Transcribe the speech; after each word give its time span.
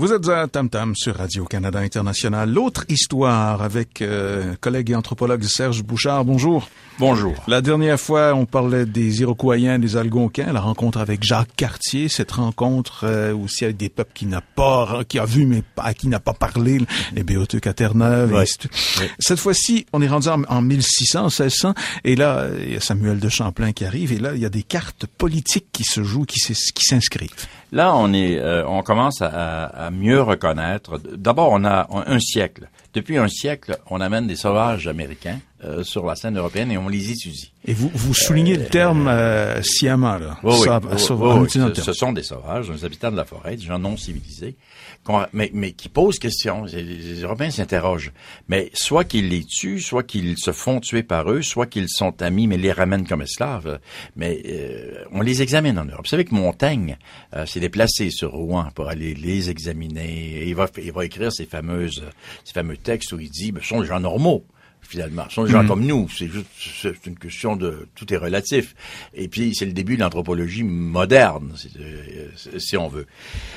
Vous 0.00 0.14
êtes 0.14 0.26
à 0.30 0.48
Tam 0.48 0.70
Tam 0.70 0.96
sur 0.96 1.16
Radio-Canada 1.16 1.78
International. 1.78 2.50
L'autre 2.50 2.86
histoire 2.88 3.60
avec 3.60 4.00
euh, 4.00 4.54
collègue 4.58 4.92
et 4.92 4.94
anthropologue 4.94 5.42
Serge 5.42 5.82
Bouchard. 5.82 6.24
Bonjour. 6.24 6.70
Bonjour. 6.98 7.34
La 7.46 7.60
dernière 7.60 8.00
fois, 8.00 8.32
on 8.34 8.46
parlait 8.46 8.86
des 8.86 9.20
Iroquoiens, 9.20 9.78
des 9.78 9.98
Algonquins, 9.98 10.54
la 10.54 10.62
rencontre 10.62 11.00
avec 11.00 11.22
Jacques 11.22 11.54
Cartier, 11.54 12.08
cette 12.08 12.32
rencontre 12.32 13.04
euh, 13.04 13.36
aussi 13.36 13.66
avec 13.66 13.76
des 13.76 13.90
peuples 13.90 14.12
qui 14.14 14.24
n'a 14.24 14.40
pas, 14.40 15.02
qui 15.06 15.18
a 15.18 15.26
vu 15.26 15.44
mais 15.44 15.62
pas, 15.74 15.92
qui 15.92 16.08
n'a 16.08 16.18
pas 16.18 16.32
parlé, 16.32 16.80
les 17.12 17.22
Béoteux 17.22 17.60
à 17.66 17.74
Terre-Neuve. 17.74 18.32
Ouais. 18.32 18.46
Cette 19.18 19.38
fois-ci, 19.38 19.84
on 19.92 20.00
est 20.00 20.08
rendu 20.08 20.28
en, 20.28 20.44
en 20.44 20.62
1600, 20.62 21.24
1600, 21.24 21.74
et 22.04 22.16
là, 22.16 22.46
il 22.58 22.72
y 22.72 22.76
a 22.76 22.80
Samuel 22.80 23.20
de 23.20 23.28
Champlain 23.28 23.72
qui 23.72 23.84
arrive, 23.84 24.14
et 24.14 24.18
là, 24.18 24.32
il 24.34 24.40
y 24.40 24.46
a 24.46 24.50
des 24.50 24.62
cartes 24.62 25.04
politiques 25.04 25.66
qui 25.72 25.84
se 25.84 26.02
jouent, 26.02 26.24
qui 26.24 26.40
s'inscrivent. 26.40 27.28
Là, 27.72 27.94
on 27.94 28.12
est, 28.12 28.38
euh, 28.38 28.66
on 28.66 28.82
commence 28.82 29.22
à, 29.22 29.90
mieux 29.92 30.20
reconnaître. 30.20 30.98
D'abord, 30.98 31.50
on 31.52 31.64
a 31.64 31.88
un 32.06 32.18
siècle. 32.18 32.68
Depuis 32.94 33.16
un 33.18 33.28
siècle, 33.28 33.78
on 33.88 34.00
amène 34.00 34.26
des 34.26 34.36
sauvages 34.36 34.88
américains 34.88 35.38
euh, 35.64 35.82
sur 35.84 36.06
la 36.06 36.14
scène 36.14 36.38
européenne 36.38 36.70
et 36.70 36.78
on 36.78 36.88
les 36.88 37.10
étudie. 37.10 37.52
Et 37.66 37.74
vous, 37.74 37.90
vous 37.92 38.14
soulignez 38.14 38.56
le 38.56 38.66
terme 38.66 39.06
euh, 39.08 39.60
sciemment, 39.62 40.16
là. 40.16 40.38
Oui, 40.42 40.54
Ce, 40.96 41.82
ce 41.82 41.92
sont 41.92 42.12
des 42.12 42.22
sauvages, 42.22 42.68
des 42.70 42.84
habitants 42.84 43.10
de 43.10 43.16
la 43.16 43.24
forêt, 43.26 43.56
des 43.56 43.64
gens 43.64 43.78
non 43.78 43.96
civilisés, 43.96 44.56
mais, 45.32 45.50
mais 45.52 45.72
qui 45.72 45.88
posent 45.88 46.18
question. 46.18 46.64
Les, 46.64 46.82
les 46.82 47.22
Européens 47.22 47.50
s'interrogent. 47.50 48.12
Mais 48.48 48.70
soit 48.74 49.04
qu'ils 49.04 49.28
les 49.28 49.44
tuent, 49.44 49.80
soit 49.80 50.02
qu'ils 50.02 50.38
se 50.38 50.52
font 50.52 50.80
tuer 50.80 51.02
par 51.02 51.30
eux, 51.30 51.42
soit 51.42 51.66
qu'ils 51.66 51.88
sont 51.88 52.22
amis 52.22 52.46
mais 52.46 52.56
les 52.56 52.72
ramènent 52.72 53.06
comme 53.06 53.22
esclaves. 53.22 53.78
Mais 54.16 54.40
euh, 54.46 55.04
on 55.12 55.20
les 55.20 55.42
examine 55.42 55.78
en 55.78 55.84
Europe. 55.84 56.04
Vous 56.04 56.10
savez 56.10 56.24
que 56.24 56.34
Montaigne 56.34 56.96
euh, 57.34 57.46
s'est 57.46 57.60
déplacé 57.60 58.10
sur 58.10 58.32
Rouen 58.32 58.68
pour 58.74 58.88
aller 58.88 59.14
les 59.14 59.50
examiner. 59.50 60.42
Et 60.42 60.48
il 60.48 60.54
va, 60.54 60.66
il 60.82 60.92
va 60.92 61.04
écrire 61.04 61.32
ces 61.32 61.46
fameuses, 61.46 62.02
ces 62.44 62.52
fameux 62.52 62.76
textes 62.76 63.12
où 63.12 63.20
il 63.20 63.30
dit, 63.30 63.52
ben, 63.52 63.60
ce 63.62 63.68
sont 63.68 63.80
des 63.80 63.86
gens 63.86 64.00
normaux 64.00 64.44
finalement. 64.82 65.24
Ce 65.28 65.36
sont 65.36 65.44
des 65.44 65.52
gens 65.52 65.66
comme 65.66 65.84
nous. 65.84 66.08
C'est 66.08 66.28
juste, 66.28 66.46
c'est 66.58 67.06
une 67.06 67.18
question 67.18 67.56
de, 67.56 67.88
tout 67.94 68.12
est 68.12 68.16
relatif. 68.16 68.74
Et 69.14 69.28
puis, 69.28 69.54
c'est 69.54 69.66
le 69.66 69.72
début 69.72 69.96
de 69.96 70.00
l'anthropologie 70.00 70.64
moderne, 70.64 71.52
si, 71.56 71.70
euh, 71.78 72.28
si 72.58 72.76
on 72.76 72.88
veut. 72.88 73.06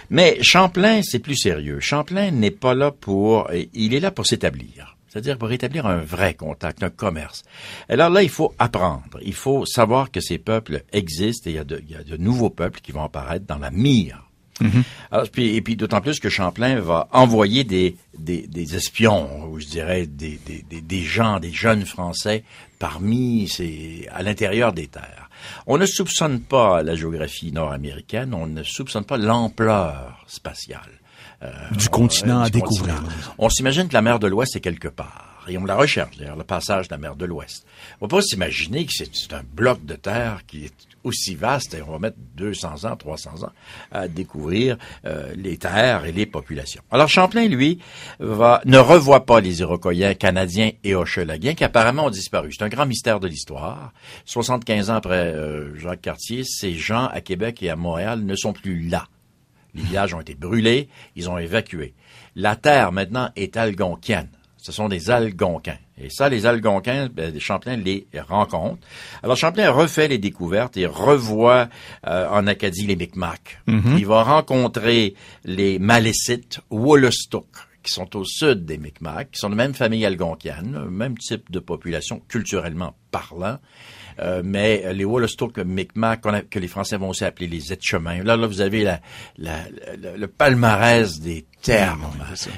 Mais 0.09 0.37
Champlain, 0.41 1.01
c'est 1.03 1.19
plus 1.19 1.37
sérieux. 1.37 1.79
Champlain 1.79 2.31
n'est 2.31 2.51
pas 2.51 2.73
là 2.73 2.91
pour, 2.91 3.49
il 3.73 3.93
est 3.93 3.99
là 3.99 4.11
pour 4.11 4.25
s'établir. 4.25 4.97
C'est-à-dire 5.13 5.37
pour 5.37 5.51
établir 5.51 5.85
un 5.85 5.97
vrai 5.97 6.33
contact, 6.33 6.81
un 6.81 6.89
commerce. 6.89 7.43
Alors 7.87 8.09
là, 8.09 8.23
il 8.23 8.29
faut 8.29 8.55
apprendre. 8.57 9.19
Il 9.21 9.35
faut 9.35 9.63
savoir 9.63 10.09
que 10.09 10.19
ces 10.19 10.39
peuples 10.39 10.83
existent 10.91 11.51
et 11.51 11.53
il 11.53 11.55
y 11.55 11.59
a 11.59 11.63
de, 11.63 11.83
il 11.87 11.91
y 11.91 11.95
a 11.95 12.03
de 12.03 12.17
nouveaux 12.17 12.49
peuples 12.49 12.81
qui 12.81 12.91
vont 12.91 13.03
apparaître 13.03 13.45
dans 13.45 13.59
la 13.59 13.69
mire. 13.69 14.31
Alors, 15.11 15.29
puis, 15.29 15.55
et 15.55 15.61
puis 15.61 15.75
d'autant 15.75 16.01
plus 16.01 16.19
que 16.19 16.29
Champlain 16.29 16.79
va 16.79 17.07
envoyer 17.11 17.63
des, 17.63 17.95
des, 18.17 18.45
des 18.47 18.75
espions, 18.75 19.45
ou 19.49 19.59
je 19.59 19.65
dirais 19.65 20.05
des, 20.05 20.39
des, 20.45 20.63
des, 20.81 21.01
gens, 21.01 21.39
des 21.39 21.51
jeunes 21.51 21.85
Français 21.85 22.43
parmi 22.79 23.47
ces, 23.47 24.07
à 24.11 24.21
l'intérieur 24.23 24.73
des 24.73 24.87
terres. 24.87 25.29
On 25.67 25.77
ne 25.77 25.85
soupçonne 25.85 26.39
pas 26.39 26.83
la 26.83 26.95
géographie 26.95 27.51
nord-américaine, 27.51 28.33
on 28.33 28.47
ne 28.47 28.63
soupçonne 28.63 29.03
pas 29.05 29.17
l'ampleur 29.17 30.23
spatiale. 30.27 30.79
Euh, 31.41 31.51
Du 31.77 31.87
on- 31.87 31.91
continent 31.91 32.39
euh, 32.41 32.43
à 32.45 32.49
découvrir. 32.49 33.03
On 33.37 33.49
s'imagine 33.49 33.87
que 33.89 33.93
la 33.93 34.01
mer 34.01 34.19
de 34.19 34.27
l'Ouest 34.27 34.55
est 34.55 34.61
quelque 34.61 34.87
part. 34.87 35.32
Et 35.47 35.57
on 35.57 35.65
la 35.65 35.75
recherche, 35.75 36.17
d'ailleurs, 36.17 36.35
le 36.35 36.43
passage 36.43 36.87
de 36.87 36.93
la 36.93 36.97
mer 36.97 37.15
de 37.15 37.25
l'Ouest. 37.25 37.65
On 37.99 38.07
va 38.07 38.17
pas 38.17 38.21
s'imaginer 38.21 38.85
que 38.85 38.91
c'est 38.93 39.33
un 39.33 39.43
bloc 39.43 39.85
de 39.85 39.95
terre 39.95 40.41
qui 40.47 40.65
est 40.65 40.87
aussi 41.03 41.35
vaste, 41.35 41.73
et 41.73 41.81
on 41.81 41.91
va 41.91 41.99
mettre 41.99 42.17
200 42.35 42.85
ans, 42.85 42.95
300 42.95 43.43
ans 43.43 43.51
à 43.91 44.07
découvrir 44.07 44.77
euh, 45.05 45.33
les 45.35 45.57
terres 45.57 46.05
et 46.05 46.11
les 46.11 46.25
populations. 46.25 46.81
Alors 46.91 47.09
Champlain, 47.09 47.47
lui, 47.47 47.79
va, 48.19 48.61
ne 48.65 48.77
revoit 48.77 49.25
pas 49.25 49.41
les 49.41 49.59
Iroquois 49.59 50.15
canadiens 50.15 50.71
et 50.83 50.95
Hochelagiens 50.95 51.55
qui 51.55 51.63
apparemment 51.63 52.05
ont 52.05 52.09
disparu. 52.09 52.51
C'est 52.53 52.63
un 52.63 52.69
grand 52.69 52.85
mystère 52.85 53.19
de 53.19 53.27
l'histoire. 53.27 53.91
75 54.25 54.89
ans 54.89 54.95
après 54.95 55.33
euh, 55.33 55.77
Jacques 55.77 56.01
Cartier, 56.01 56.43
ces 56.45 56.73
gens 56.73 57.07
à 57.07 57.21
Québec 57.21 57.61
et 57.61 57.69
à 57.69 57.75
Montréal 57.75 58.23
ne 58.23 58.35
sont 58.35 58.53
plus 58.53 58.87
là. 58.87 59.07
Les 59.75 59.81
villages 59.81 60.13
ont 60.13 60.21
été 60.21 60.35
brûlés, 60.35 60.87
ils 61.15 61.29
ont 61.29 61.37
évacué. 61.37 61.93
La 62.35 62.55
terre 62.55 62.91
maintenant 62.91 63.31
est 63.35 63.57
algonquienne. 63.57 64.29
Ce 64.63 64.71
sont 64.71 64.87
des 64.87 65.11
Algonquins. 65.11 65.77
Et 66.01 66.09
ça, 66.09 66.29
les 66.29 66.45
Algonquins, 66.45 67.09
ben, 67.13 67.37
Champlain 67.37 67.75
les 67.75 68.07
rencontre. 68.29 68.79
Alors 69.21 69.35
Champlain 69.35 69.69
refait 69.69 70.07
les 70.07 70.19
découvertes 70.19 70.77
et 70.77 70.85
revoit 70.85 71.67
euh, 72.07 72.29
en 72.29 72.47
Acadie 72.47 72.87
les 72.87 72.95
Micmacs. 72.95 73.59
Il 73.67 74.05
va 74.05 74.23
rencontrer 74.23 75.15
les 75.43 75.79
Malécites, 75.79 76.61
Wollastook, 76.69 77.45
qui 77.83 77.91
sont 77.91 78.15
au 78.15 78.23
sud 78.23 78.63
des 78.63 78.77
Micmacs, 78.77 79.31
qui 79.31 79.39
sont 79.39 79.49
de 79.49 79.55
même 79.55 79.73
famille 79.73 80.05
algonquienne, 80.05 80.85
même 80.89 81.17
type 81.17 81.51
de 81.51 81.59
population 81.59 82.21
culturellement 82.29 82.95
parlant. 83.11 83.59
Euh, 84.19 84.41
mais 84.43 84.93
les 84.93 85.05
Wollastook 85.05 85.57
Micmacs, 85.59 86.21
qu'on 86.21 86.33
a- 86.33 86.41
que 86.41 86.59
les 86.59 86.67
Français 86.67 86.97
vont 86.97 87.09
aussi 87.09 87.23
appeler 87.25 87.47
les 87.47 87.71
Etchemins. 87.73 88.23
Là, 88.23 88.37
là, 88.37 88.47
vous 88.47 88.61
avez 88.61 88.83
la, 88.83 88.99
la- 89.37 89.65
la- 89.99 90.17
le 90.17 90.27
palmarès 90.27 91.19
des 91.19 91.45
termes. 91.61 92.05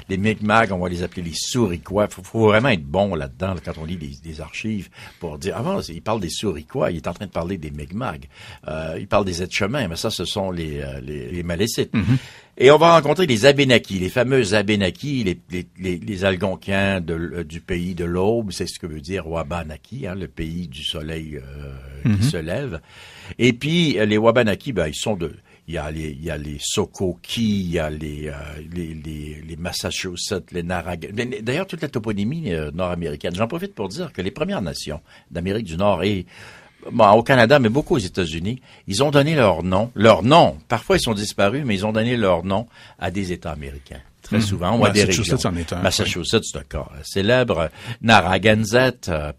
les 0.08 0.16
Micmacs, 0.16 0.70
on 0.72 0.78
va 0.78 0.88
les 0.88 1.02
appeler 1.02 1.22
les 1.22 1.32
Souriquois. 1.34 2.08
Faut, 2.08 2.22
faut 2.22 2.46
vraiment 2.48 2.68
être 2.70 2.84
bon 2.84 3.14
là-dedans 3.14 3.54
là, 3.54 3.60
quand 3.64 3.78
on 3.78 3.84
lit 3.84 3.96
des, 3.96 4.10
des 4.22 4.40
archives 4.40 4.88
pour 5.20 5.38
dire, 5.38 5.56
avant, 5.56 5.80
il 5.80 6.02
parle 6.02 6.20
des 6.20 6.30
Souriquois, 6.30 6.90
il 6.90 6.96
est 6.96 7.06
en 7.08 7.14
train 7.14 7.26
de 7.26 7.30
parler 7.30 7.56
des 7.58 7.70
Micmacs. 7.70 8.28
Euh, 8.68 8.96
il 8.98 9.06
parle 9.06 9.24
des 9.24 9.42
Etchemins, 9.42 9.86
mais 9.88 9.96
ça, 9.96 10.10
ce 10.10 10.24
sont 10.24 10.50
les, 10.50 10.80
euh, 10.80 11.00
les, 11.00 11.30
les 11.30 11.42
Malécites. 11.42 11.92
Et 12.58 12.70
on 12.70 12.78
va 12.78 12.94
rencontrer 12.94 13.26
les 13.26 13.44
Abénakis, 13.44 13.98
les 13.98 14.08
fameux 14.08 14.54
Abénakis, 14.54 15.24
les, 15.24 15.38
les, 15.50 15.66
les, 15.78 15.98
les 15.98 16.24
Algonquins 16.24 17.02
de 17.02 17.14
l- 17.14 17.44
du 17.44 17.60
pays 17.60 17.94
de 17.94 18.06
l'aube, 18.06 18.50
c'est 18.50 18.66
ce 18.66 18.78
que 18.78 18.86
veut 18.86 19.02
dire 19.02 19.28
Wabanaki, 19.28 20.06
hein, 20.06 20.14
le 20.14 20.26
pays 20.26 20.66
du 20.66 20.82
soleil 20.82 21.36
euh, 21.36 22.14
qui 22.16 22.24
se 22.24 22.38
lève. 22.38 22.80
Et 23.38 23.52
puis 23.52 23.98
euh, 23.98 24.06
les 24.06 24.16
Wabanaki, 24.16 24.72
ben, 24.72 24.88
ils 24.88 24.94
sont 24.94 25.16
de, 25.16 25.32
il 25.68 25.74
y 25.74 25.78
a 25.78 25.90
les, 25.90 26.12
il 26.12 26.24
y 26.24 26.30
a 26.30 26.38
les 26.38 26.56
Sokoki, 26.58 27.60
il 27.60 27.72
y 27.72 27.78
a 27.78 27.90
les, 27.90 28.28
euh, 28.28 28.32
les, 28.74 28.94
les, 28.94 29.42
les 29.46 29.56
Massachusetts, 29.56 30.50
les 30.52 30.62
Narragansett. 30.62 31.44
D'ailleurs, 31.44 31.66
toute 31.66 31.82
la 31.82 31.88
toponymie 31.88 32.54
euh, 32.54 32.70
nord-américaine. 32.72 33.34
J'en 33.34 33.48
profite 33.48 33.74
pour 33.74 33.88
dire 33.90 34.14
que 34.14 34.22
les 34.22 34.30
Premières 34.30 34.62
Nations 34.62 35.02
d'Amérique 35.30 35.66
du 35.66 35.76
Nord 35.76 36.04
et 36.04 36.24
Bon, 36.92 37.10
au 37.12 37.22
Canada, 37.22 37.58
mais 37.58 37.68
beaucoup 37.68 37.94
aux 37.96 37.98
États-Unis, 37.98 38.60
ils 38.86 39.02
ont 39.02 39.10
donné 39.10 39.34
leur 39.34 39.62
nom, 39.62 39.90
leur 39.94 40.22
nom. 40.22 40.56
Parfois, 40.68 40.96
ils 40.96 41.00
sont 41.00 41.14
disparus, 41.14 41.62
mais 41.64 41.74
ils 41.74 41.86
ont 41.86 41.92
donné 41.92 42.16
leur 42.16 42.44
nom 42.44 42.66
à 42.98 43.10
des 43.10 43.32
États 43.32 43.52
américains. 43.52 44.00
Très 44.22 44.40
souvent, 44.40 44.76
ou 44.76 44.84
à 44.84 44.90
des 44.90 45.04
régions. 45.04 45.22
Massachusetts 45.22 45.46
en 45.46 45.56
est 45.56 45.72
un, 45.72 45.82
Massachusetts, 45.82 46.68
cas 46.68 46.86
célèbre. 47.04 47.70
Narragansett, 48.02 49.08
euh, 49.08 49.32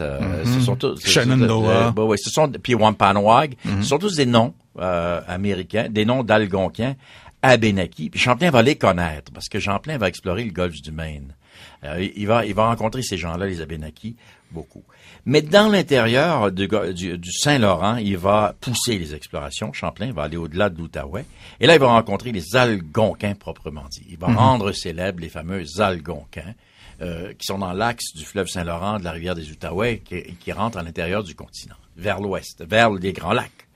euh, 0.00 0.44
ce 0.44 0.60
sont 0.60 0.76
tous... 0.76 1.04
Shenandoah. 1.04 1.70
euh, 1.70 1.90
bah 1.90 2.04
ouais, 2.04 2.16
ce 2.16 2.30
sont, 2.30 2.48
puis 2.50 2.74
Wampanoag, 2.74 3.56
ce 3.80 3.88
sont 3.88 3.98
tous 3.98 4.14
des 4.14 4.26
noms 4.26 4.54
euh, 4.78 5.20
américains, 5.26 5.88
des 5.90 6.04
noms 6.04 6.22
d'Algonquins, 6.22 6.94
Abénaki. 7.42 8.10
Puis 8.10 8.20
Champlain 8.20 8.50
va 8.50 8.62
les 8.62 8.76
connaître, 8.76 9.32
parce 9.32 9.48
que 9.48 9.58
Champlain 9.58 9.98
va 9.98 10.06
explorer 10.06 10.44
le 10.44 10.52
golfe 10.52 10.80
du 10.80 10.92
Maine. 10.92 11.34
Euh, 11.82 12.06
il 12.14 12.26
va, 12.26 12.46
il 12.46 12.54
va 12.54 12.66
rencontrer 12.66 13.02
ces 13.02 13.16
gens-là, 13.16 13.46
les 13.46 13.60
Abénakis, 13.60 14.14
beaucoup. 14.52 14.82
Mais 15.26 15.42
dans 15.42 15.68
l'intérieur 15.68 16.50
du, 16.50 16.66
go- 16.68 16.92
du, 16.92 17.18
du 17.18 17.32
Saint-Laurent, 17.32 17.96
il 17.96 18.16
va 18.16 18.54
pousser 18.60 18.98
les 18.98 19.14
explorations. 19.14 19.72
Champlain 19.72 20.12
va 20.12 20.22
aller 20.24 20.36
au-delà 20.36 20.70
de 20.70 20.78
l'Outaouais. 20.78 21.24
Et 21.60 21.66
là, 21.66 21.74
il 21.74 21.80
va 21.80 21.88
rencontrer 21.88 22.32
les 22.32 22.56
Algonquins 22.56 23.34
proprement 23.34 23.84
dit. 23.90 24.06
Il 24.08 24.18
va 24.18 24.28
rendre 24.28 24.72
célèbres 24.72 25.20
les 25.20 25.28
fameux 25.28 25.64
Algonquins, 25.78 26.54
euh, 27.02 27.32
qui 27.34 27.46
sont 27.46 27.58
dans 27.58 27.72
l'axe 27.72 28.14
du 28.14 28.24
fleuve 28.24 28.48
Saint-Laurent, 28.48 28.98
de 28.98 29.04
la 29.04 29.12
rivière 29.12 29.34
des 29.34 29.50
Outaouais, 29.50 30.02
qui, 30.04 30.22
qui 30.40 30.52
rentrent 30.52 30.78
à 30.78 30.82
l'intérieur 30.82 31.22
du 31.22 31.34
continent, 31.34 31.76
vers 31.96 32.20
l'ouest, 32.20 32.64
vers 32.66 32.90
les 32.90 33.12
grands 33.12 33.32
lacs 33.32 33.66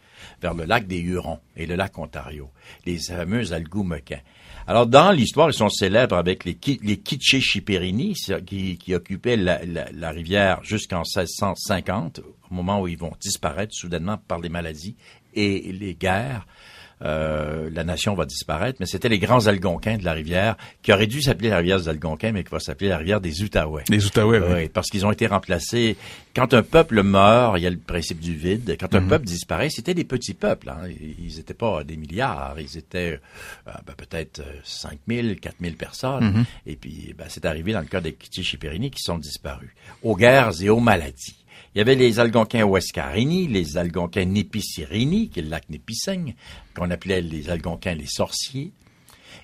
vers 0.42 0.52
le 0.52 0.64
lac 0.64 0.86
des 0.86 0.98
Hurons 0.98 1.38
et 1.56 1.64
le 1.64 1.74
lac 1.74 1.96
Ontario, 1.96 2.50
les 2.84 2.98
fameux 2.98 3.52
Algonquins. 3.54 4.20
Alors, 4.66 4.86
dans 4.86 5.10
l'histoire, 5.12 5.50
ils 5.50 5.54
sont 5.54 5.69
célèbres 5.69 6.16
avec 6.16 6.44
les, 6.44 6.56
les 6.82 6.96
Chiperini, 7.40 8.14
qui, 8.46 8.94
occupaient 8.94 9.37
la, 9.37 9.62
la- 9.64 9.90
la 9.93 10.11
rivière 10.11 10.64
jusqu'en 10.64 11.02
1650, 11.02 12.20
au 12.50 12.55
moment 12.55 12.81
où 12.81 12.88
ils 12.88 12.96
vont 12.96 13.12
disparaître 13.20 13.75
soudainement 13.75 14.16
par 14.16 14.38
les 14.40 14.49
maladies 14.49 14.96
et 15.34 15.70
les 15.72 15.94
guerres. 15.94 16.46
Euh, 17.02 17.69
la 17.73 17.85
nation 17.85 18.14
va 18.14 18.25
disparaître, 18.25 18.76
mais 18.81 18.87
c'était 18.87 19.08
les 19.08 19.19
grands 19.19 19.46
Algonquins 19.46 19.99
de 19.99 20.05
la 20.05 20.12
rivière, 20.12 20.56
qui 20.82 20.93
auraient 20.93 21.06
dû 21.06 21.20
s'appeler 21.23 21.50
la 21.50 21.58
rivière 21.58 21.79
des 21.79 21.88
Algonquins, 21.88 22.32
mais 22.32 22.44
qui 22.44 22.50
va 22.50 22.61
s'appeler 22.61 22.88
la 22.88 22.99
rivière 22.99 23.20
des 23.20 23.43
Outaouais. 23.43 23.85
Les 23.88 24.05
Outaouais, 24.06 24.38
oui. 24.38 24.55
Oui, 24.55 24.69
parce 24.69 24.88
qu'ils 24.91 25.05
ont 25.05 25.11
été 25.11 25.26
remplacés. 25.26 25.96
Quand 26.35 26.52
un 26.55 26.62
peuple 26.62 27.02
meurt, 27.02 27.58
il 27.58 27.62
y 27.62 27.67
a 27.67 27.70
le 27.70 27.76
principe 27.79 28.20
du 28.20 28.35
vide. 28.35 28.76
Quand 28.79 28.94
un 28.94 29.00
Mhm. 29.00 29.08
peuple 29.08 29.25
disparaît, 29.26 29.70
c'était 29.70 29.94
des 29.94 30.05
petits 30.05 30.35
peuples. 30.35 30.69
Hein. 30.70 30.88
Ils 31.19 31.37
n'étaient 31.37 31.55
pas 31.55 31.85
des 31.85 31.96
milliards. 31.96 32.56
Ils 32.58 32.76
étaient 32.79 33.20
euh, 33.69 33.70
ben, 33.87 33.93
peut-être 33.97 34.43
5 34.64 34.99
000, 35.08 35.35
4 35.40 35.56
000 35.61 35.75
personnes. 35.76 36.25
Mhm. 36.38 36.44
Et 36.67 36.76
puis, 36.76 37.14
ben, 37.17 37.26
c'est 37.29 37.44
arrivé 37.44 37.73
dans 37.73 37.81
le 37.81 37.87
cas 37.87 38.00
des 38.00 38.12
Kitchichiperini 38.14 38.90
qui 38.90 39.00
sont 39.02 39.19
disparus. 39.19 39.70
Aux 40.02 40.17
guerres 40.17 40.50
et 40.61 40.69
aux 40.70 40.81
maladies. 40.81 41.44
Il 41.74 41.78
y 41.78 41.80
avait 41.80 41.94
les 41.94 42.20
Algonquins 42.20 42.62
Ouescarini, 42.62 43.48
les 43.48 43.76
Algonquins 43.76 44.24
Népicirini, 44.24 45.28
qui 45.28 45.40
est 45.40 45.42
le 45.42 45.48
lac 45.48 45.68
Népissing, 45.68 46.34
qu'on 46.76 46.90
appelait 46.90 47.20
les 47.20 47.50
Algonquins 47.50 47.94
les 47.94 48.06
sorciers. 48.06 48.72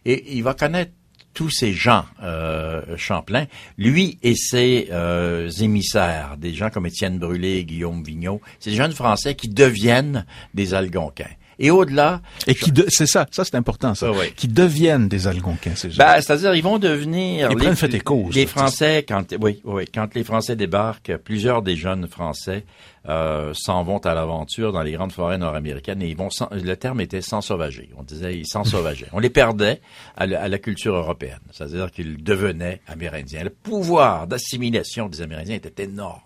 Et 0.05 0.37
il 0.37 0.43
va 0.43 0.55
connaître 0.55 0.93
tous 1.35 1.51
ces 1.51 1.73
gens, 1.73 2.05
euh, 2.23 2.97
Champlain, 2.97 3.47
lui 3.79 4.19
et 4.23 4.35
ses 4.35 4.89
euh, 4.91 5.49
émissaires, 5.61 6.37
des 6.37 6.55
gens 6.55 6.71
comme 6.71 6.87
Étienne 6.87 7.19
Brûlé, 7.19 7.65
Guillaume 7.65 8.03
Vigneault, 8.03 8.41
ces 8.59 8.73
jeunes 8.73 8.93
Français 8.93 9.35
qui 9.35 9.49
deviennent 9.49 10.27
des 10.55 10.75
Algonquins. 10.75 11.31
Et 11.63 11.71
au-delà, 11.71 12.23
et 12.47 12.55
qui 12.55 12.73
c'est 12.89 13.07
ça, 13.07 13.27
ça 13.31 13.45
c'est 13.45 13.55
important 13.55 13.95
ça, 13.95 14.11
qui 14.35 14.49
deviennent 14.49 15.09
des 15.09 15.29
Algonquins 15.29 15.75
ces 15.77 15.91
gens. 15.91 15.99
Ben, 16.03 16.21
c'est-à-dire 16.21 16.55
ils 16.55 16.63
vont 16.63 16.79
devenir 16.79 17.53
ils 17.53 17.59
les, 17.59 17.77
fait 17.77 17.93
et 17.93 18.01
cause, 18.01 18.35
les 18.35 18.47
Français 18.47 19.05
quand 19.07 19.35
oui 19.41 19.61
oui 19.65 19.85
quand 19.93 20.15
les 20.15 20.25
Français 20.25 20.57
débarquent, 20.57 21.17
plusieurs 21.19 21.61
des 21.61 21.77
jeunes 21.77 22.09
Français 22.09 22.65
euh, 23.09 23.53
s'en 23.55 23.85
vont 23.85 23.99
à 23.99 24.15
l'aventure 24.15 24.73
dans 24.73 24.83
les 24.83 24.93
grandes 24.93 25.13
forêts 25.13 25.37
nord-américaines 25.37 26.01
et 26.03 26.09
ils 26.09 26.17
vont 26.17 26.31
sans, 26.31 26.49
le 26.51 26.77
terme 26.77 27.01
était 27.01 27.23
sans 27.23 27.43
sauvager. 27.43 27.91
On 27.97 28.03
disait 28.03 28.37
ils 28.39 28.47
sans 28.47 28.65
sauvager. 28.65 29.07
On 29.13 29.19
les 29.19 29.31
perdait 29.31 29.81
à, 30.17 30.25
à 30.25 30.49
la 30.49 30.59
culture 30.59 30.95
européenne, 30.95 31.41
c'est-à-dire 31.53 31.91
qu'ils 31.91 32.23
devenaient 32.23 32.81
amérindiens. 32.87 33.45
Le 33.45 33.51
pouvoir 33.51 34.27
d'assimilation 34.27 35.09
des 35.09 35.21
Amérindiens 35.21 35.57
était 35.57 35.85
énorme. 35.85 36.21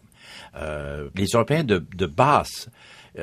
Euh, 0.56 1.08
les 1.16 1.26
Européens 1.26 1.64
de, 1.64 1.84
de 1.94 2.06
basse 2.06 2.68
euh, 2.68 2.70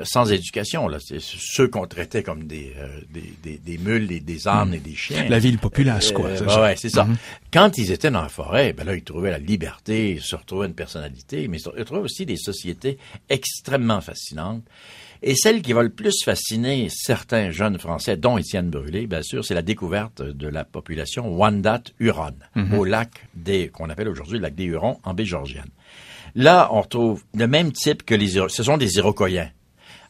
sans 0.04 0.32
éducation. 0.32 0.88
Là, 0.88 1.00
c'est 1.00 1.20
ceux 1.20 1.68
qu'on 1.68 1.86
traitait 1.86 2.24
comme 2.24 2.46
des, 2.46 2.74
euh, 2.78 2.88
des, 3.10 3.34
des, 3.44 3.58
des, 3.58 3.78
mules, 3.78 4.12
et 4.12 4.20
des 4.20 4.48
ânes 4.48 4.74
et 4.74 4.80
des 4.80 4.96
chiens. 4.96 5.28
La 5.28 5.40
ville 5.40 5.58
populace, 5.58 6.12
quoi. 6.12 6.30
Euh, 6.30 6.62
ouais, 6.62 6.76
c'est 6.78 6.90
ça. 6.90 7.04
Mm-hmm. 7.04 7.16
Quand 7.52 7.78
ils 7.78 7.92
étaient 7.92 8.12
dans 8.12 8.22
la 8.22 8.30
forêt, 8.30 8.74
ben 8.74 8.86
là, 8.86 8.96
ils 8.96 9.04
trouvaient 9.04 9.32
la 9.32 9.38
liberté, 9.38 10.12
ils 10.12 10.22
se 10.22 10.36
retrouvaient 10.36 10.68
une 10.68 10.74
personnalité, 10.74 11.48
mais 11.48 11.58
ils 11.78 11.86
trouvaient 11.86 12.02
aussi 12.02 12.26
des 12.26 12.38
sociétés 12.38 12.98
extrêmement 13.30 14.02
fascinantes. 14.02 14.64
Et 15.24 15.36
celle 15.36 15.62
qui 15.62 15.74
va 15.74 15.84
le 15.84 15.92
plus 15.92 16.24
fasciner 16.24 16.88
certains 16.90 17.52
jeunes 17.52 17.78
Français, 17.78 18.18
dont 18.18 18.40
Étienne 18.40 18.70
Brûlé, 18.72 19.06
bien 19.06 19.22
sûr, 19.22 19.46
c'est 19.46 19.54
la 19.54 19.62
découverte 19.62 20.24
de 20.24 20.48
la 20.48 20.64
population 20.64 21.38
Wendat-Huron, 21.38 22.34
mm-hmm. 22.56 22.76
au 22.76 22.86
lac 22.86 23.10
des, 23.36 23.68
qu'on 23.68 23.90
appelle 23.90 24.08
aujourd'hui 24.08 24.38
le 24.38 24.44
lac 24.44 24.56
des 24.56 24.64
Hurons, 24.64 25.00
en 25.04 25.14
baie 25.14 25.26
Georgienne. 25.26 25.70
Là, 26.34 26.70
on 26.72 26.82
retrouve 26.82 27.24
le 27.36 27.48
même 27.48 27.72
type 27.72 28.04
que 28.04 28.16
les, 28.16 28.30
ce 28.48 28.64
sont 28.64 28.78
des 28.78 28.96
Iroquoiens. 28.96 29.52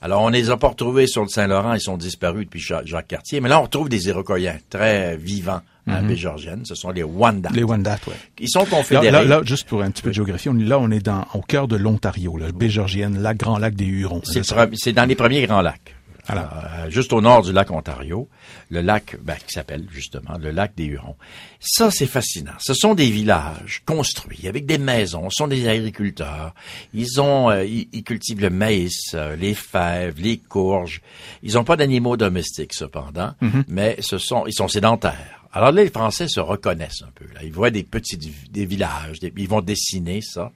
Alors, 0.03 0.23
on 0.23 0.29
les 0.29 0.49
a 0.49 0.57
pas 0.57 0.69
retrouvés 0.69 1.05
sur 1.05 1.21
le 1.21 1.27
Saint-Laurent, 1.27 1.73
ils 1.73 1.81
sont 1.81 1.95
disparus 1.95 2.45
depuis 2.45 2.59
Jacques 2.59 3.07
Cartier, 3.07 3.39
mais 3.39 3.49
là, 3.49 3.59
on 3.59 3.63
retrouve 3.63 3.87
des 3.87 4.07
Iroquois 4.07 4.39
très 4.69 5.15
vivants 5.15 5.61
à 5.87 6.01
mm 6.01 6.15
Georgienne. 6.15 6.65
Ce 6.65 6.75
sont 6.75 6.89
les 6.89 7.03
Wendat. 7.03 7.49
Les 7.53 7.63
Wendat, 7.63 7.99
oui. 8.07 8.13
Ils 8.39 8.49
sont 8.49 8.65
confédérés. 8.65 9.11
Là, 9.11 9.23
là, 9.23 9.41
juste 9.43 9.67
pour 9.67 9.81
un 9.81 9.91
petit 9.91 10.01
peu 10.01 10.09
de 10.09 10.15
géographie, 10.15 10.49
on, 10.49 10.53
là, 10.53 10.79
on 10.79 10.89
est 10.91 10.99
dans, 11.05 11.25
au 11.33 11.41
cœur 11.41 11.67
de 11.67 11.75
l'Ontario, 11.75 12.37
la 12.37 12.51
baie 12.51 12.69
Georgienne, 12.69 13.21
lac 13.21 13.37
Grand 13.37 13.57
Lac 13.57 13.75
des 13.75 13.85
Hurons. 13.85 14.21
C'est 14.23 14.93
dans 14.93 15.05
les 15.05 15.15
premiers 15.15 15.45
grands 15.45 15.61
lacs. 15.61 15.95
Euh, 16.29 16.89
juste 16.89 17.13
au 17.13 17.21
nord 17.21 17.41
du 17.41 17.51
lac 17.51 17.71
Ontario, 17.71 18.29
le 18.69 18.81
lac 18.81 19.17
ben, 19.21 19.35
qui 19.35 19.53
s'appelle 19.53 19.85
justement 19.91 20.37
le 20.39 20.51
lac 20.51 20.73
des 20.75 20.85
Hurons. 20.85 21.15
Ça, 21.59 21.89
c'est 21.91 22.05
fascinant. 22.05 22.53
Ce 22.59 22.73
sont 22.73 22.93
des 22.93 23.09
villages 23.09 23.81
construits 23.85 24.47
avec 24.47 24.65
des 24.65 24.77
maisons. 24.77 25.29
Ce 25.29 25.37
sont 25.37 25.47
des 25.47 25.67
agriculteurs. 25.67 26.53
Ils 26.93 27.19
ont, 27.19 27.49
euh, 27.49 27.65
ils, 27.65 28.03
cultivent 28.03 28.41
le 28.41 28.49
maïs, 28.49 29.13
euh, 29.13 29.35
les 29.35 29.55
fèves, 29.55 30.19
les 30.19 30.37
courges. 30.37 31.01
Ils 31.43 31.53
n'ont 31.53 31.63
pas 31.63 31.75
d'animaux 31.75 32.17
domestiques 32.17 32.73
cependant, 32.73 33.33
mhm. 33.41 33.63
mais 33.67 33.97
ce 33.99 34.17
sont, 34.17 34.45
ils 34.45 34.53
sont 34.53 34.67
sédentaires. 34.67 35.47
Alors 35.53 35.71
là, 35.71 35.83
les 35.83 35.89
Français 35.89 36.27
se 36.27 36.39
reconnaissent 36.39 37.03
un 37.03 37.11
peu. 37.13 37.25
Là. 37.33 37.41
Ils 37.43 37.51
voient 37.51 37.71
des 37.71 37.83
petits 37.83 38.17
des 38.17 38.65
villages, 38.65 39.17
ils 39.21 39.49
vont 39.49 39.61
dessiner 39.61 40.21
ça. 40.21 40.51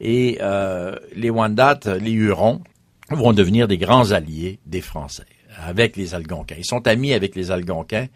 Et 0.00 0.38
les 1.16 1.30
Wendat, 1.30 1.80
les 2.00 2.12
Hurons, 2.12 2.62
vont 3.16 3.32
devenir 3.32 3.68
des 3.68 3.78
grands 3.78 4.12
alliés 4.12 4.58
des 4.66 4.80
Français 4.80 5.26
avec 5.60 5.96
les 5.96 6.14
Algonquins. 6.14 6.56
Ils 6.58 6.64
sont 6.64 6.86
amis 6.86 7.12
avec 7.12 7.34
les 7.34 7.50
Algonquins 7.50 8.06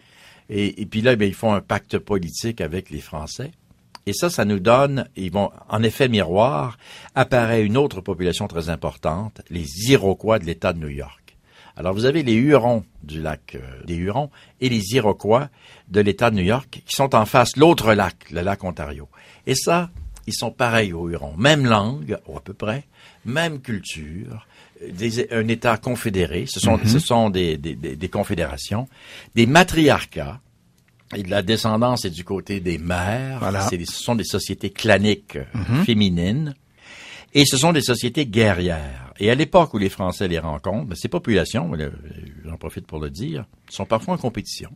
et, 0.48 0.86
puis 0.86 1.00
là, 1.00 1.16
bien, 1.16 1.28
ils 1.28 1.34
font 1.34 1.54
un 1.54 1.62
pacte 1.62 1.98
politique 1.98 2.60
avec 2.60 2.90
les 2.90 3.00
Français. 3.00 3.52
Et 4.04 4.12
ça, 4.12 4.28
ça 4.28 4.44
nous 4.44 4.58
donne, 4.58 5.08
ils 5.16 5.30
vont, 5.30 5.50
en 5.68 5.82
effet 5.82 6.08
miroir, 6.08 6.76
apparaît 7.14 7.64
une 7.64 7.76
autre 7.76 8.00
population 8.00 8.48
très 8.48 8.68
importante, 8.68 9.40
les 9.48 9.66
Iroquois 9.90 10.38
de 10.38 10.44
l'État 10.44 10.72
de 10.72 10.80
New 10.80 10.88
York. 10.88 11.36
Alors, 11.76 11.94
vous 11.94 12.04
avez 12.04 12.22
les 12.22 12.34
Hurons 12.34 12.84
du 13.02 13.22
lac 13.22 13.54
euh, 13.54 13.82
des 13.86 13.94
Hurons 13.94 14.30
et 14.60 14.68
les 14.68 14.82
Iroquois 14.94 15.48
de 15.88 16.00
l'État 16.00 16.30
de 16.30 16.36
New 16.36 16.42
York 16.42 16.82
qui 16.84 16.94
sont 16.94 17.14
en 17.14 17.24
face 17.24 17.56
l'autre 17.56 17.94
lac, 17.94 18.30
le 18.30 18.42
lac 18.42 18.62
Ontario. 18.62 19.08
Et 19.46 19.54
ça, 19.54 19.88
ils 20.26 20.34
sont 20.34 20.50
pareils 20.50 20.92
aux 20.92 21.08
Hurons. 21.08 21.34
Même 21.36 21.66
langue, 21.66 22.18
ou 22.26 22.36
à 22.36 22.40
peu 22.40 22.52
près, 22.52 22.84
même 23.24 23.60
culture, 23.60 24.46
un 25.30 25.48
État 25.48 25.76
confédéré, 25.76 26.46
ce 26.48 26.60
sont, 26.60 26.78
ce 26.84 26.94
mhm. 26.94 27.00
sont 27.00 27.30
des, 27.30 27.56
des, 27.56 27.74
des, 27.74 28.08
confédérations, 28.08 28.88
des 29.34 29.46
matriarcats, 29.46 30.40
et 31.14 31.22
de 31.22 31.30
la 31.30 31.42
descendance 31.42 32.04
est 32.04 32.10
du 32.10 32.24
côté 32.24 32.60
des 32.60 32.78
mères, 32.78 33.42
ce 33.70 33.84
sont 33.84 34.14
des 34.14 34.24
sociétés 34.24 34.70
claniques 34.70 35.38
mhm. 35.54 35.84
féminines, 35.84 36.54
et 37.34 37.44
ce 37.44 37.56
sont 37.56 37.72
des 37.72 37.82
sociétés 37.82 38.26
guerrières. 38.26 39.12
Et 39.18 39.30
à 39.30 39.34
l'époque 39.34 39.72
où 39.74 39.78
les 39.78 39.88
Français 39.88 40.28
les 40.28 40.38
rencontrent, 40.38 40.86
ben, 40.86 40.96
ces 40.96 41.08
populations, 41.08 41.70
j'en 42.44 42.56
profite 42.56 42.86
pour 42.86 42.98
le 43.00 43.10
dire, 43.10 43.44
sont 43.70 43.86
parfois 43.86 44.14
en 44.14 44.18
compétition 44.18 44.70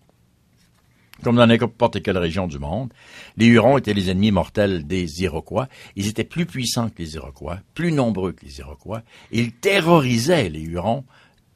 comme 1.23 1.37
dans 1.37 1.47
n'importe 1.47 2.03
quelle 2.03 2.19
région 2.19 2.47
du 2.47 2.59
monde, 2.59 2.93
les 3.37 3.47
Hurons 3.47 3.79
étaient 3.79 3.95
les 3.95 4.11
ennemis 4.11 4.33
mortels 4.33 4.87
des 4.87 5.23
Iroquois. 5.23 5.69
Ils 5.97 6.09
étaient 6.09 6.25
plus 6.25 6.47
puissants 6.47 6.89
que 6.89 7.03
les 7.03 7.15
Iroquois, 7.15 7.59
plus 7.75 7.93
nombreux 7.93 8.33
que 8.33 8.45
les 8.45 8.59
Iroquois. 8.59 9.03
Ils 9.33 9.53
terrorisaient 9.53 10.49
les 10.49 10.63
Hurons 10.63 11.05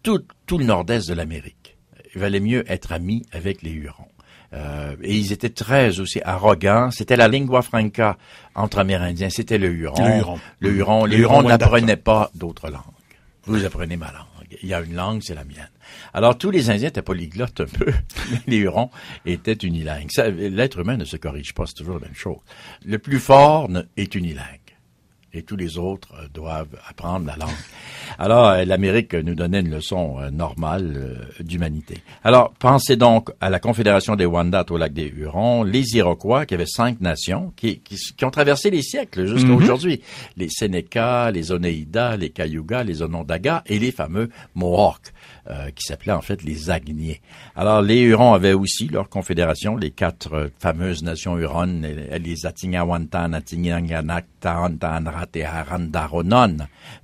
tout, 0.03 0.25
tout 0.47 0.59
le 0.59 0.65
nord-est 0.65 1.09
de 1.09 1.15
l'Amérique. 1.15 1.77
Il 2.15 2.21
valait 2.21 2.41
mieux 2.41 2.65
être 2.71 2.93
amis 2.93 3.25
avec 3.33 3.63
les 3.63 3.73
Hurons. 3.73 4.09
Euh, 4.53 4.97
et 5.03 5.17
ils 5.17 5.33
étaient 5.33 5.51
très 5.51 6.01
aussi 6.01 6.21
arrogants. 6.25 6.91
C'était 6.91 7.17
la 7.17 7.29
lingua 7.29 7.63
franca 7.63 8.17
entre 8.55 8.79
Amérindiens. 8.79 9.31
C'était 9.31 9.59
le 9.59 9.69
Huron. 9.69 10.05
Le 10.05 10.17
Huron. 10.19 10.39
Le 10.59 10.71
Huron. 10.71 11.05
Les 11.05 11.19
Hurons 11.19 11.43
n'apprenaient 11.43 11.97
pas 11.97 12.31
d'autres 12.35 12.69
langues. 12.69 12.83
Vous 13.45 13.65
apprenez 13.65 13.97
ma 13.97 14.07
langue 14.07 14.30
il 14.63 14.69
y 14.69 14.75
a 14.75 14.81
une 14.81 14.95
langue, 14.95 15.23
c'est 15.23 15.35
la 15.35 15.45
mienne. 15.45 15.71
Alors, 16.13 16.37
tous 16.37 16.51
les 16.51 16.71
Indiens 16.71 16.89
étaient 16.89 17.03
polyglottes 17.03 17.61
un 17.61 17.67
peu. 17.67 17.93
les 18.47 18.57
Hurons 18.57 18.91
étaient 19.27 19.53
unilingues. 19.55 20.11
L'être 20.37 20.81
humain 20.81 20.97
ne 20.97 21.05
se 21.05 21.17
corrige 21.17 21.55
pas, 21.55 21.67
c'est 21.67 21.75
toujours 21.75 21.95
la 21.95 22.07
même 22.07 22.15
chose. 22.15 22.39
Le 22.85 22.99
plus 22.99 23.19
fort 23.19 23.69
est 23.97 24.15
unilingue 24.15 24.60
et 25.33 25.43
tous 25.43 25.57
les 25.57 25.79
autres 25.79 26.09
euh, 26.15 26.27
doivent 26.33 26.77
apprendre 26.89 27.27
la 27.27 27.37
langue. 27.37 27.55
Alors, 28.19 28.49
euh, 28.49 28.65
l'Amérique 28.65 29.15
nous 29.15 29.35
donnait 29.35 29.61
une 29.61 29.71
leçon 29.71 30.19
euh, 30.21 30.31
normale 30.31 31.29
d'humanité. 31.41 31.99
Alors, 32.25 32.53
pensez 32.59 32.97
donc 32.97 33.31
à 33.41 33.51
la 33.51 33.61
Confédération 33.61 34.17
des 34.17 34.27
Wendat 34.27 34.67
au 34.71 34.77
lac 34.77 34.93
des 34.93 35.13
Hurons, 35.17 35.63
les 35.63 35.97
Iroquois, 35.97 36.47
qui 36.47 36.55
avaient 36.55 36.67
cinq 36.67 37.01
nations, 37.01 37.53
qui, 37.57 37.81
qui, 37.81 38.25
ont 38.25 38.31
traversé 38.31 38.71
les 38.71 38.83
siècles 38.83 39.27
jusqu'à 39.27 39.49
mhm. 39.49 39.57
aujourd'hui. 39.57 40.01
Les 40.37 40.49
Sénéca, 40.49 41.31
les 41.31 41.53
Oneida, 41.53 42.17
les 42.17 42.31
Cayugas, 42.31 42.85
les 42.85 43.03
Onondaga 43.03 43.63
et 43.67 43.79
les 43.79 43.93
fameux 43.93 44.31
Mohawks. 44.55 45.13
Euh, 45.51 45.71
qui 45.71 45.85
s'appelaient 45.85 46.13
en 46.13 46.21
fait 46.21 46.43
les 46.45 46.71
Agniers. 46.71 47.21
Alors 47.57 47.81
les 47.83 47.99
Hurons 48.03 48.35
avaient 48.35 48.53
aussi 48.53 48.87
leur 48.87 49.09
confédération, 49.09 49.75
les 49.75 49.91
quatre 49.91 50.51
fameuses 50.59 51.03
nations 51.03 51.39
Huronnes, 51.39 51.81
les, 51.81 52.19
les 52.19 52.47
Atignawantan, 52.47 53.33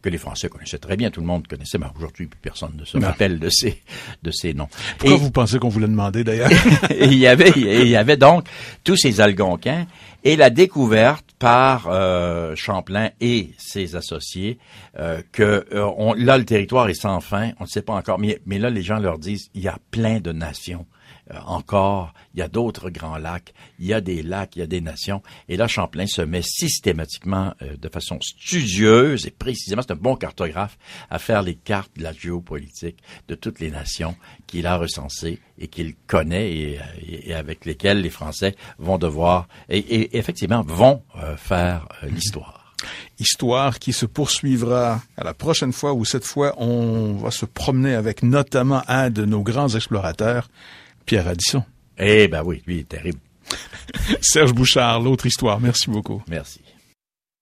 Que 0.03 0.09
les 0.09 0.19
Français 0.19 0.49
connaissaient 0.49 0.79
très 0.79 0.97
bien, 0.97 1.11
tout 1.11 1.21
le 1.21 1.27
monde 1.27 1.47
connaissait, 1.47 1.79
mais 1.79 1.87
aujourd'hui 1.97 2.29
personne 2.41 2.73
ne 2.77 2.85
se 2.85 2.99
rappelle 2.99 3.39
de 3.39 3.49
ces 3.51 3.83
de 4.23 4.31
ces 4.31 4.55
noms. 4.55 4.69
Pourquoi 4.99 5.17
vous 5.17 5.31
pensez 5.31 5.59
qu'on 5.59 5.69
voulait 5.69 5.89
demander 5.89 6.25
d'ailleurs? 6.25 6.51
Il 7.01 7.15
y 7.15 7.27
avait 7.27 7.53
il 7.57 7.89
y 7.89 7.97
avait 7.97 8.17
donc 8.17 8.47
tous 8.85 8.97
ces 8.97 9.21
Algonquins 9.21 9.87
et 10.27 10.35
la 10.35 10.51
découverte 10.51 11.25
par 11.39 11.87
euh, 11.89 12.57
Champlain 12.57 13.11
et 13.21 13.51
ses 13.59 13.95
associés 13.95 14.59
euh, 14.99 15.23
que 15.31 15.65
euh, 15.73 15.89
on, 15.97 16.15
là 16.15 16.37
le 16.37 16.45
territoire 16.45 16.89
est 16.89 16.95
sans 16.95 17.21
fin, 17.21 17.53
on 17.61 17.63
ne 17.63 17.69
sait 17.69 17.81
pas 17.81 17.93
encore, 17.93 18.19
mais, 18.19 18.41
mais 18.45 18.59
là 18.59 18.69
les 18.69 18.83
gens 18.83 18.99
leur 18.99 19.21
disent 19.21 19.51
il 19.55 19.63
y 19.63 19.69
a 19.69 19.79
plein 19.93 20.19
de 20.19 20.33
nations 20.33 20.85
euh, 21.33 21.39
encore, 21.47 22.13
il 22.35 22.41
y 22.41 22.43
a 22.43 22.49
d'autres 22.49 22.89
grands 22.91 23.19
lacs, 23.19 23.53
il 23.81 23.87
y 23.87 23.93
a 23.93 24.01
des 24.01 24.23
lacs, 24.23 24.55
il 24.55 24.61
y 24.61 24.63
a 24.63 24.67
des 24.67 24.81
nations. 24.81 25.23
Et 25.49 25.57
là, 25.57 25.67
Champlain 25.67 26.07
se 26.07 26.23
met 26.23 26.43
systématiquement, 26.43 27.53
euh, 27.63 27.77
de 27.77 27.89
façon 27.89 28.19
studieuse 28.21 29.27
et 29.27 29.33
précisément, 29.33 29.83
c'est 29.83 29.93
un 29.93 29.97
bon 29.97 30.15
cartographe, 30.15 30.79
à 31.11 31.19
faire 31.19 31.43
les 31.43 31.57
cartes 31.57 31.91
de 31.97 32.05
la 32.05 32.13
géopolitique 32.13 33.03
de 33.27 33.35
toutes 33.35 33.59
les 33.59 33.71
nations 33.71 34.15
qu'il 34.47 34.67
a 34.67 34.77
recensées 34.77 35.41
et 35.59 35.69
qu'il 35.69 35.95
connaît 36.07 36.53
et, 36.53 37.35
avec 37.35 37.65
lesquelles 37.65 38.01
les 38.01 38.11
Français 38.11 38.55
vont 38.79 38.99
devoir, 38.99 39.49
et, 39.69 40.17
effectivement, 40.17 40.63
vont 40.63 41.03
euh, 41.17 41.37
faire 41.37 41.89
l'histoire 42.03 42.63
histoire 43.19 43.79
qui 43.79 43.95
se 43.95 44.05
poursuivra 44.07 45.03
à 45.17 45.25
la 45.25 45.35
prochaine 45.35 45.73
fois 45.73 45.95
où 45.95 46.05
cette 46.05 46.25
fois 46.25 46.55
on 46.59 47.15
va 47.15 47.31
se 47.31 47.47
promener 47.47 47.95
avec 47.95 48.23
notamment 48.23 48.83
un 48.87 49.11
de 49.11 49.25
nos 49.25 49.43
grands 49.43 49.75
explorateurs, 49.75 50.49
Pierre 51.07 51.27
Addison. 51.27 51.65
Eh 51.99 52.29
ben 52.29 52.43
oui, 52.45 52.63
lui 52.67 52.81
est 52.81 52.89
terrible. 52.89 53.19
Serge 54.21 54.53
Bouchard, 54.53 55.01
l'autre 55.01 55.27
histoire. 55.27 55.61
Merci 55.61 55.91
beaucoup. 55.91 56.23
Merci. 56.29 56.61